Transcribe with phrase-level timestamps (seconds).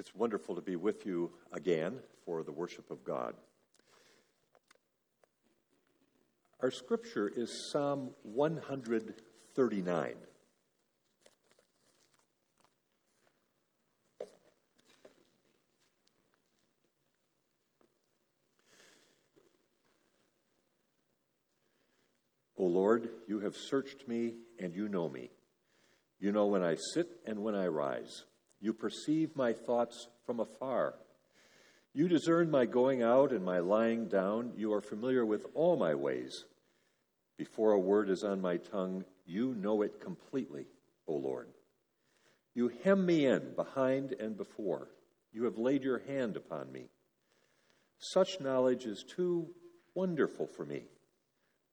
[0.00, 3.34] It's wonderful to be with you again for the worship of God.
[6.62, 10.14] Our scripture is Psalm 139.
[22.56, 25.28] O Lord, you have searched me and you know me.
[26.18, 28.24] You know when I sit and when I rise.
[28.60, 30.94] You perceive my thoughts from afar.
[31.92, 34.52] You discern my going out and my lying down.
[34.56, 36.44] You are familiar with all my ways.
[37.36, 40.66] Before a word is on my tongue, you know it completely,
[41.08, 41.48] O Lord.
[42.54, 44.88] You hem me in behind and before.
[45.32, 46.90] You have laid your hand upon me.
[47.98, 49.48] Such knowledge is too
[49.94, 50.82] wonderful for me,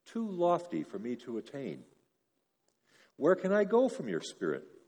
[0.05, 1.83] too lofty for me to attain.
[3.17, 4.63] Where can I go from your spirit?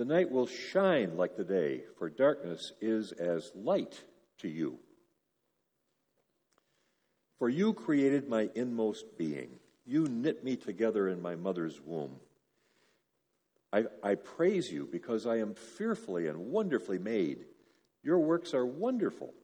[0.00, 4.02] The night will shine like the day, for darkness is as light
[4.38, 4.78] to you.
[7.38, 9.50] For you created my inmost being.
[9.84, 12.16] You knit me together in my mother's womb.
[13.74, 17.44] I, I, praise you because I am fearfully and wonderfully made.
[18.02, 19.34] Your works are wonderful.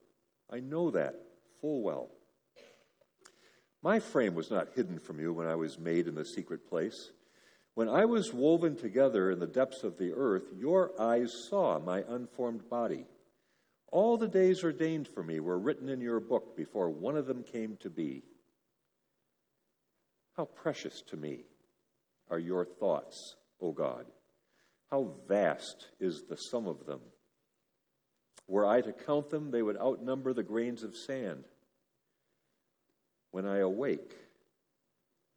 [0.50, 1.16] I know that
[1.60, 2.08] full well.
[3.82, 7.10] My frame was not hidden from you when I was made in the secret place
[7.76, 12.02] when I was woven together in the depths of the earth, your eyes saw my
[12.08, 13.04] unformed body.
[13.92, 17.42] All the days ordained for me were written in your book before one of them
[17.42, 18.22] came to be.
[20.38, 21.44] How precious to me
[22.30, 24.06] are your thoughts, O God.
[24.90, 27.00] How vast is the sum of them.
[28.48, 31.44] Were I to count them, they would outnumber the grains of sand.
[33.32, 34.16] When I awake,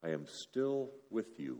[0.02, 1.60] I am still with you.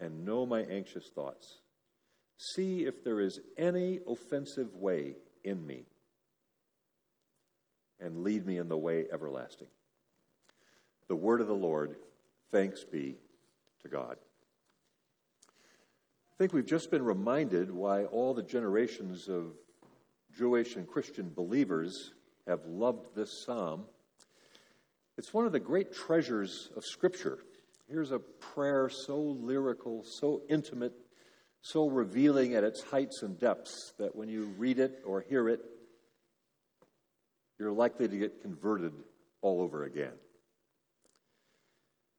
[0.00, 1.58] and know my anxious thoughts.
[2.36, 5.14] See if there is any offensive way
[5.44, 5.86] in me,
[8.00, 9.68] and lead me in the way everlasting.
[11.08, 11.96] The word of the Lord,
[12.52, 13.16] thanks be
[13.82, 14.16] to God.
[15.48, 19.54] I think we've just been reminded why all the generations of
[20.36, 22.12] Jewish and Christian believers
[22.46, 23.86] have loved this psalm.
[25.16, 27.40] It's one of the great treasures of Scripture.
[27.88, 30.92] Here's a prayer so lyrical, so intimate,
[31.62, 35.60] so revealing at its heights and depths that when you read it or hear it,
[37.58, 38.92] you're likely to get converted
[39.40, 40.12] all over again.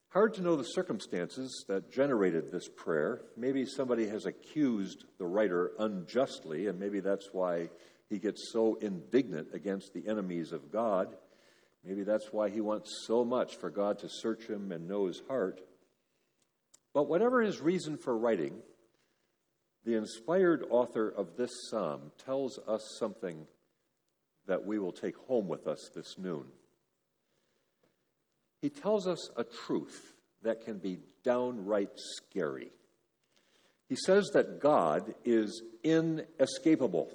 [0.10, 3.22] Hard to know the circumstances that generated this prayer.
[3.38, 7.70] Maybe somebody has accused the writer unjustly, and maybe that's why
[8.10, 11.16] he gets so indignant against the enemies of God.
[11.84, 15.22] Maybe that's why he wants so much for God to search him and know his
[15.28, 15.62] heart.
[16.94, 18.56] But whatever his reason for writing,
[19.86, 23.48] the inspired author of this psalm tells us something
[24.48, 26.46] that we will take home with us this noon.
[28.62, 32.72] He tells us a truth that can be downright scary.
[33.88, 37.10] He says that God is inescapable.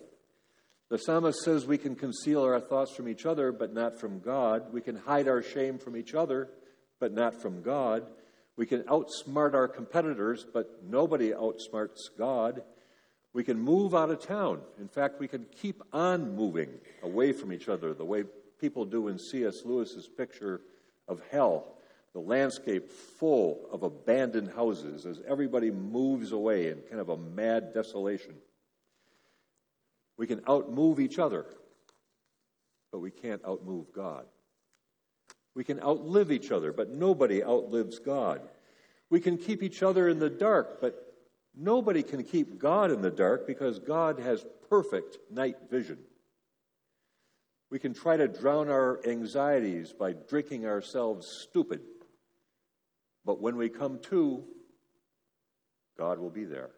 [0.90, 4.72] The psalmist says we can conceal our thoughts from each other, but not from God.
[4.72, 6.50] We can hide our shame from each other,
[7.00, 8.06] but not from God.
[8.56, 12.62] We can outsmart our competitors, but nobody outsmarts God.
[13.32, 14.60] We can move out of town.
[14.78, 16.68] In fact, we can keep on moving
[17.02, 18.24] away from each other, the way
[18.60, 19.64] people do in C.S.
[19.64, 20.60] Lewis's picture
[21.08, 21.74] of hell,
[22.12, 27.74] the landscape full of abandoned houses as everybody moves away in kind of a mad
[27.74, 28.34] desolation.
[30.16, 31.46] We can outmove each other,
[32.92, 34.26] but we can't outmove God.
[35.54, 38.40] We can outlive each other, but nobody outlives God.
[39.10, 41.14] We can keep each other in the dark, but
[41.56, 45.98] nobody can keep God in the dark because God has perfect night vision.
[47.70, 51.80] We can try to drown our anxieties by drinking ourselves stupid.
[53.24, 54.44] But when we come to,
[55.98, 56.70] God will be there.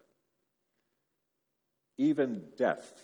[1.97, 3.01] Even death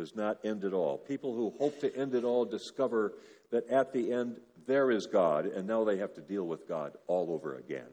[0.00, 0.96] does not end it all.
[0.96, 3.12] People who hope to end it all discover
[3.50, 6.92] that at the end there is God, and now they have to deal with God
[7.06, 7.90] all over again.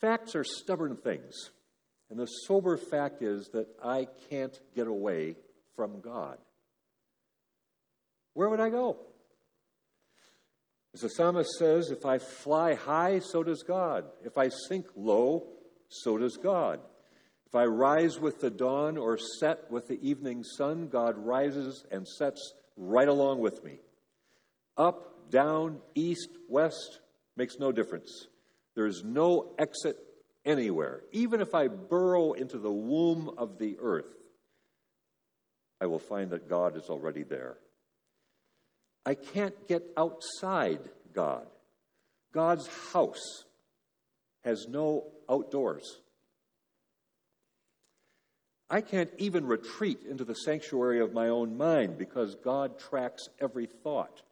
[0.00, 1.50] Facts are stubborn things,
[2.08, 5.36] and the sober fact is that I can't get away
[5.76, 6.38] from God.
[8.32, 8.96] Where would I go?
[10.94, 14.04] As the psalmist says, if I fly high, so does God.
[14.24, 15.46] If I sink low,
[15.88, 16.80] so does God.
[17.48, 22.06] If I rise with the dawn or set with the evening sun, God rises and
[22.06, 23.78] sets right along with me.
[24.76, 27.00] Up, down, east, west,
[27.36, 28.26] makes no difference.
[28.74, 29.96] There is no exit
[30.44, 31.04] anywhere.
[31.12, 34.14] Even if I burrow into the womb of the earth,
[35.80, 37.56] I will find that God is already there.
[39.06, 40.80] I can't get outside
[41.14, 41.46] God.
[42.34, 43.44] God's house
[44.44, 46.02] has no outdoors.
[48.70, 53.66] I can't even retreat into the sanctuary of my own mind because God tracks every
[53.66, 54.22] thought.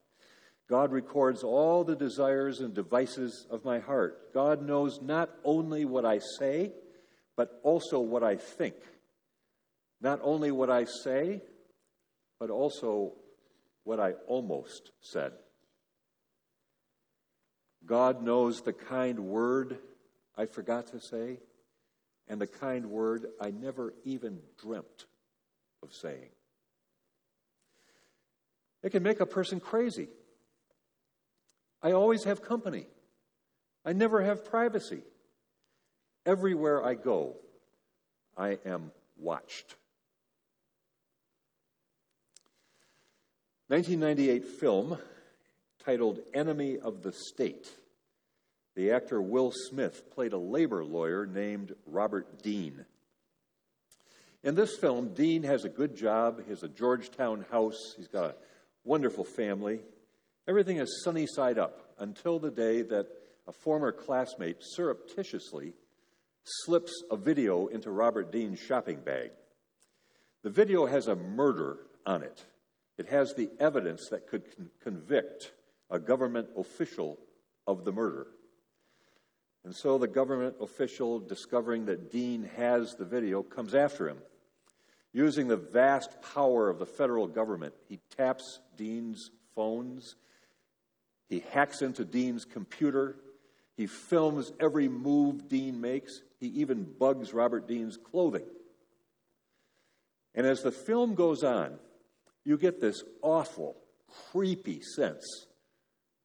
[0.68, 4.34] God records all the desires and devices of my heart.
[4.34, 6.72] God knows not only what I say,
[7.36, 8.74] but also what I think.
[10.00, 11.40] Not only what I say,
[12.38, 13.12] but also
[13.84, 15.32] what I almost said.
[17.86, 19.78] God knows the kind word
[20.36, 21.38] I forgot to say
[22.28, 25.06] and the kind word I never even dreamt
[25.82, 26.30] of saying.
[28.82, 30.08] It can make a person crazy.
[31.82, 32.86] I always have company.
[33.84, 35.02] I never have privacy.
[36.24, 37.36] Everywhere I go,
[38.36, 39.76] I am watched.
[43.68, 44.98] 1998 film
[45.84, 47.68] titled Enemy of the State.
[48.76, 52.84] The actor Will Smith played a labor lawyer named Robert Dean.
[54.44, 56.42] In this film, Dean has a good job.
[56.44, 57.94] He has a Georgetown house.
[57.96, 58.34] He's got a
[58.84, 59.80] wonderful family.
[60.46, 63.08] Everything is sunny side up until the day that
[63.48, 65.72] a former classmate surreptitiously
[66.44, 69.30] slips a video into Robert Dean's shopping bag.
[70.42, 72.44] The video has a murder on it.
[72.98, 75.52] It has the evidence that could con- convict
[75.90, 77.18] a government official
[77.66, 78.26] of the murder.
[79.66, 84.18] And so the government official, discovering that Dean has the video, comes after him.
[85.12, 90.14] Using the vast power of the federal government, he taps Dean's phones,
[91.28, 93.16] he hacks into Dean's computer,
[93.76, 98.46] he films every move Dean makes, he even bugs Robert Dean's clothing.
[100.36, 101.76] And as the film goes on,
[102.44, 103.76] you get this awful,
[104.30, 105.26] creepy sense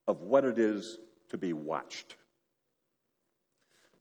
[0.07, 0.99] of what it is
[1.29, 2.17] to be watched.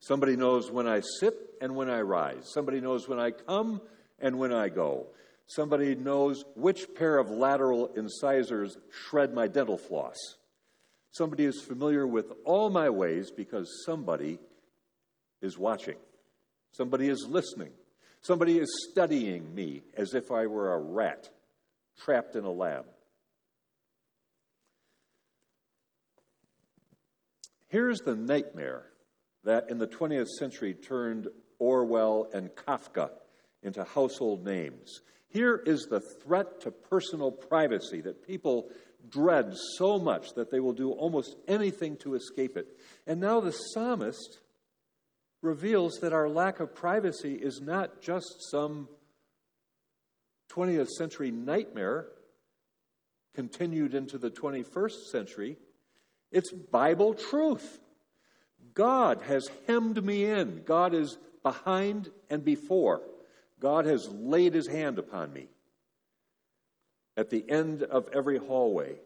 [0.00, 2.50] Somebody knows when I sit and when I rise.
[2.52, 3.80] Somebody knows when I come
[4.18, 5.06] and when I go.
[5.46, 10.16] Somebody knows which pair of lateral incisors shred my dental floss.
[11.10, 14.38] Somebody is familiar with all my ways because somebody
[15.42, 15.96] is watching.
[16.72, 17.72] Somebody is listening.
[18.22, 21.28] Somebody is studying me as if I were a rat
[21.98, 22.86] trapped in a lab.
[27.68, 28.86] Here's the nightmare
[29.44, 31.28] that in the 20th century turned
[31.58, 33.10] Orwell and Kafka
[33.62, 35.00] into household names.
[35.28, 38.70] Here is the threat to personal privacy that people
[39.08, 42.66] dread so much that they will do almost anything to escape it.
[43.06, 44.40] And now the psalmist
[45.42, 48.88] reveals that our lack of privacy is not just some
[50.50, 52.08] 20th century nightmare
[53.34, 55.56] continued into the 21st century.
[56.32, 57.78] It's Bible truth.
[58.74, 60.62] God has hemmed me in.
[60.64, 63.02] God is behind and before.
[63.60, 65.48] God has laid his hand upon me.
[67.16, 68.96] At the end of every hallway,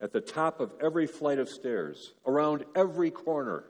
[0.00, 3.64] at the top of every flight of stairs, around every corner,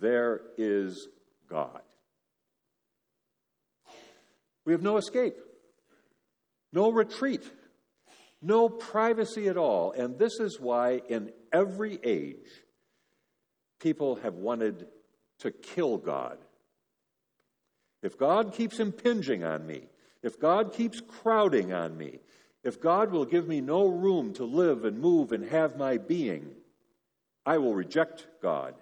[0.00, 1.08] there is
[1.48, 1.82] God.
[4.64, 5.36] We have no escape
[6.72, 7.42] no retreat,
[8.42, 9.92] no privacy at all.
[9.92, 12.48] And this is why, in every age,
[13.80, 14.86] people have wanted
[15.40, 16.38] to kill God.
[18.02, 19.82] If God keeps impinging on me,
[20.22, 22.20] if God keeps crowding on me,
[22.62, 26.50] if God will give me no room to live and move and have my being,
[27.46, 28.74] I will reject God.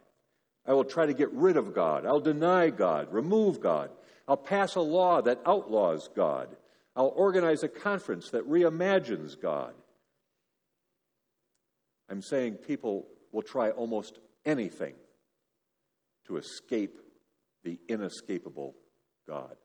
[0.67, 2.05] I will try to get rid of God.
[2.05, 3.91] I'll deny God, remove God.
[4.27, 6.49] I'll pass a law that outlaws God.
[6.95, 9.73] I'll organize a conference that reimagines God.
[12.11, 14.95] I'm saying people will try almost anything
[16.27, 16.99] to escape
[17.65, 18.75] the inescapable
[19.27, 19.57] God.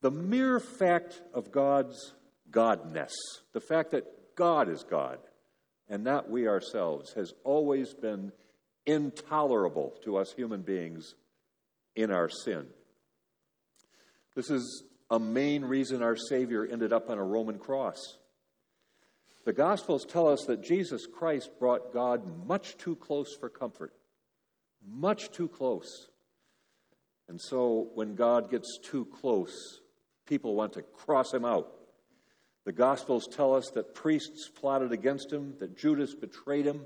[0.00, 2.14] The mere fact of God's
[2.50, 3.12] Godness,
[3.52, 5.18] the fact that God is God
[5.88, 8.32] and not we ourselves, has always been
[8.86, 11.14] intolerable to us human beings
[11.96, 12.66] in our sin.
[14.34, 18.18] This is a main reason our Savior ended up on a Roman cross.
[19.44, 23.92] The Gospels tell us that Jesus Christ brought God much too close for comfort,
[24.86, 26.08] much too close.
[27.28, 29.80] And so when God gets too close,
[30.26, 31.70] people want to cross him out.
[32.64, 36.80] The Gospels tell us that priests plotted against him, that Judas betrayed him,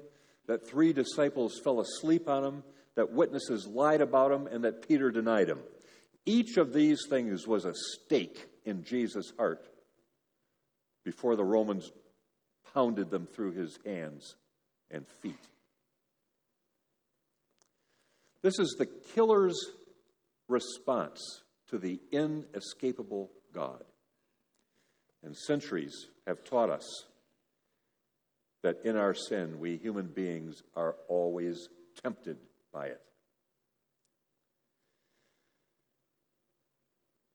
[0.47, 2.65] that three disciples fell asleep on him,
[2.97, 5.61] that witnesses lied about him, and that Peter denied him.
[6.27, 9.69] Each of these things was a stake in Jesus' heart
[11.05, 11.93] before the Romans
[12.79, 14.37] pounded them through his hands
[14.89, 15.49] and feet.
[18.41, 19.59] This is the killer's
[20.47, 23.83] response to the inescapable God.
[25.25, 26.87] And centuries have taught us
[28.63, 31.69] that in our sin, we human beings are always
[32.05, 32.37] tempted
[32.73, 33.01] by it.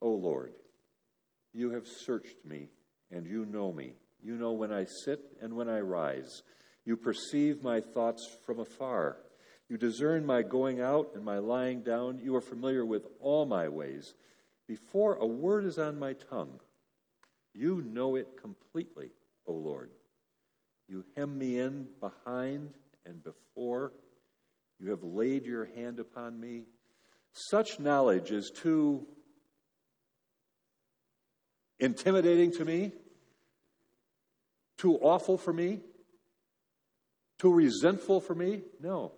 [0.01, 0.53] O oh Lord,
[1.53, 2.69] you have searched me,
[3.11, 3.95] and you know me.
[4.23, 6.43] You know when I sit and when I rise.
[6.85, 9.17] You perceive my thoughts from afar.
[9.69, 12.19] You discern my going out and my lying down.
[12.21, 14.13] You are familiar with all my ways.
[14.67, 16.59] Before a word is on my tongue,
[17.53, 19.11] you know it completely,
[19.45, 19.91] O Lord.
[20.87, 22.69] You hem me in behind
[23.05, 23.93] and before.
[24.79, 26.63] You have laid your hand upon me.
[27.31, 29.05] Such knowledge is too
[31.79, 32.91] intimidating to me,
[34.83, 35.79] too awful for me,
[37.39, 38.61] too resentful for me.
[38.81, 39.13] No.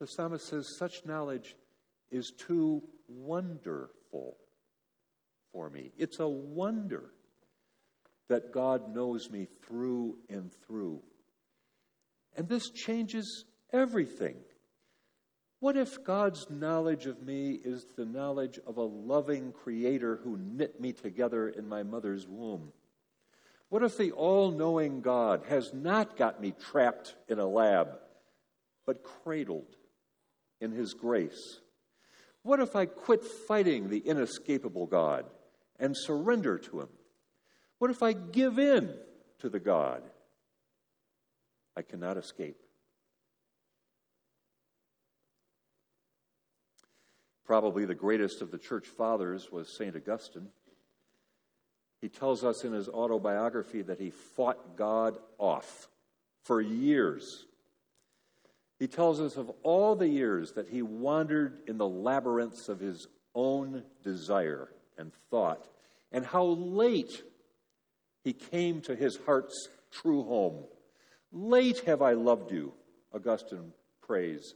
[0.00, 1.54] The psalmist says, such knowledge
[2.10, 4.38] is too wonderful
[5.52, 5.92] for me.
[5.98, 7.10] It's a wonder
[8.30, 11.02] that God knows me through and through.
[12.34, 14.36] And this changes everything.
[15.60, 20.80] What if God's knowledge of me is the knowledge of a loving Creator who knit
[20.80, 22.72] me together in my mother's womb?
[23.68, 27.98] What if the all knowing God has not got me trapped in a lab,
[28.86, 29.76] but cradled
[30.60, 31.60] in His grace?
[32.42, 35.26] What if I quit fighting the inescapable God
[35.80, 36.88] and surrender to Him?
[37.78, 38.94] What if I give in
[39.40, 40.02] to the God
[41.76, 42.56] I cannot escape?
[47.44, 49.94] Probably the greatest of the church fathers was St.
[49.94, 50.48] Augustine.
[52.00, 55.88] He tells us in his autobiography that he fought God off
[56.44, 57.46] for years.
[58.78, 63.08] He tells us of all the years that he wandered in the labyrinths of his
[63.34, 65.66] own desire and thought,
[66.12, 67.22] and how late
[68.24, 70.64] he came to his heart's true home.
[71.32, 72.72] Late have I loved you,
[73.14, 73.72] Augustine
[74.02, 74.54] prays.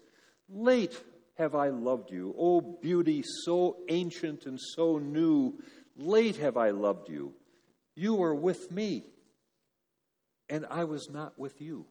[0.49, 0.99] Late
[1.37, 5.54] have I loved you, O beauty so ancient and so new.
[6.00, 7.35] Late have I loved you.
[7.95, 9.04] You were with me,
[10.49, 11.87] and I was not with you.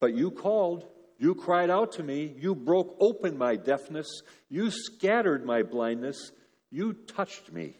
[0.00, 0.84] But you called,
[1.18, 6.32] you cried out to me, you broke open my deafness, you scattered my blindness,
[6.70, 7.76] you touched me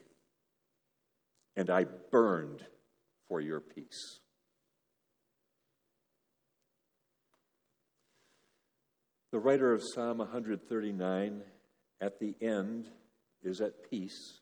[1.57, 2.65] and I burned
[3.29, 4.21] for your peace.
[9.33, 11.43] The writer of Psalm 139
[12.01, 12.89] at the end
[13.43, 14.41] is at peace.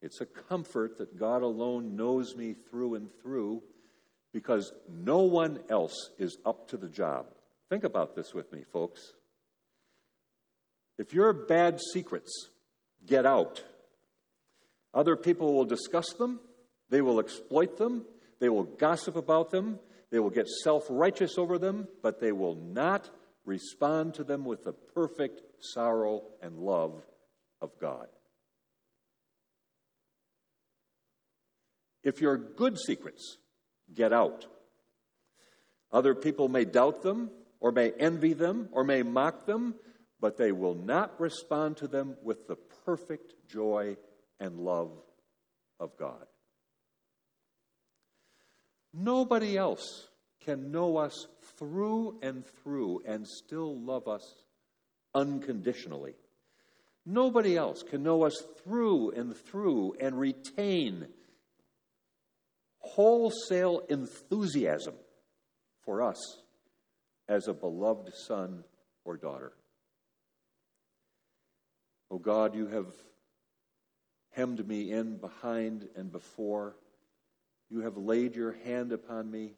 [0.00, 3.62] It's a comfort that God alone knows me through and through
[4.32, 7.26] because no one else is up to the job.
[7.68, 9.14] Think about this with me, folks.
[10.98, 12.48] If your bad secrets
[13.06, 13.62] get out,
[14.94, 16.40] other people will discuss them,
[16.90, 18.04] they will exploit them,
[18.40, 19.78] they will gossip about them,
[20.10, 23.10] they will get self righteous over them, but they will not
[23.44, 27.02] respond to them with the perfect sorrow and love
[27.60, 28.06] of God.
[32.02, 33.38] If your good secrets
[33.94, 34.46] get out,
[35.90, 39.74] other people may doubt them, or may envy them, or may mock them,
[40.20, 43.96] but they will not respond to them with the perfect joy
[44.38, 44.92] and love
[45.80, 46.26] of God.
[48.92, 50.08] Nobody else
[50.40, 51.26] can know us
[51.58, 54.24] through and through and still love us
[55.14, 56.14] unconditionally.
[57.10, 61.06] Nobody else can know us through and through and retain
[62.80, 64.92] wholesale enthusiasm
[65.86, 66.18] for us
[67.26, 68.62] as a beloved son
[69.06, 69.54] or daughter.
[72.10, 72.92] Oh God, you have
[74.32, 76.76] hemmed me in behind and before.
[77.70, 79.54] You have laid your hand upon me.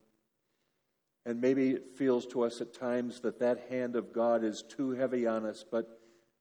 [1.27, 4.93] And maybe it feels to us at times that that hand of God is too
[4.93, 5.99] heavy on us, but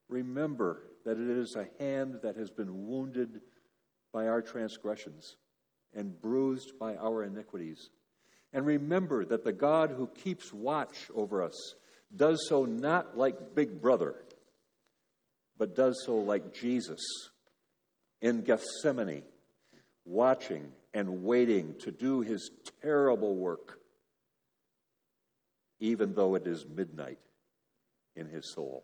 [0.08, 3.42] remember that it is a hand that has been wounded
[4.12, 5.36] by our transgressions
[5.94, 7.90] and bruised by our iniquities.
[8.54, 11.76] And remember that the God who keeps watch over us
[12.16, 14.16] does so not like Big Brother,
[15.58, 17.00] but does so like Jesus
[18.22, 19.24] in Gethsemane,
[20.06, 22.50] watching and waiting to do his
[22.82, 23.80] terrible work,
[25.80, 27.20] even though it is midnight
[28.16, 28.84] in his soul.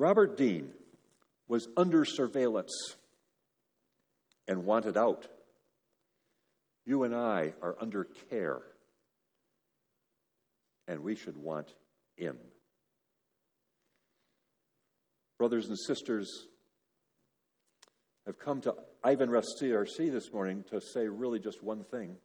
[0.00, 0.70] Robert Dean
[1.46, 2.72] was under surveillance
[4.48, 5.28] and wanted out.
[6.86, 8.62] You and I are under care,
[10.88, 11.74] and we should want
[12.16, 12.38] in.
[15.38, 16.46] Brothers and sisters,
[18.26, 22.16] I've come to Ivan CRC this morning to say really just one thing.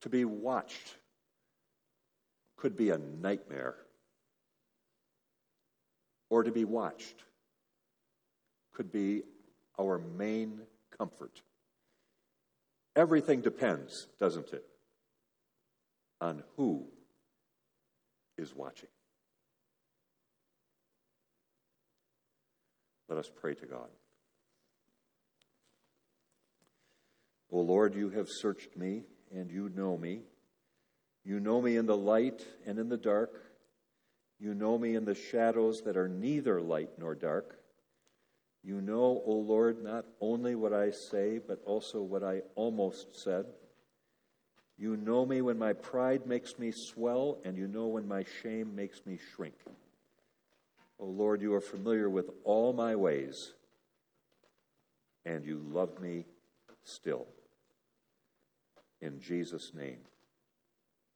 [0.00, 0.96] To be watched
[2.56, 3.76] could be a nightmare,
[6.34, 7.22] or to be watched
[8.72, 9.22] could be
[9.78, 10.62] our main
[10.98, 11.40] comfort.
[12.96, 14.64] Everything depends, doesn't it,
[16.20, 16.86] on who
[18.36, 18.88] is watching.
[23.08, 23.90] Let us pray to God.
[27.52, 30.22] O Lord, you have searched me, and you know me.
[31.24, 33.40] You know me in the light and in the dark.
[34.44, 37.58] You know me in the shadows that are neither light nor dark.
[38.62, 43.46] You know, O Lord, not only what I say, but also what I almost said.
[44.76, 48.76] You know me when my pride makes me swell, and you know when my shame
[48.76, 49.54] makes me shrink.
[50.98, 53.54] O Lord, you are familiar with all my ways,
[55.24, 56.26] and you love me
[56.82, 57.26] still.
[59.00, 60.00] In Jesus' name.